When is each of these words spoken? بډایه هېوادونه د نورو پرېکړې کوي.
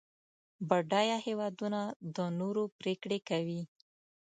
بډایه 0.69 1.17
هېوادونه 1.27 1.81
د 2.15 2.17
نورو 2.39 2.63
پرېکړې 2.79 3.19
کوي. 3.29 3.61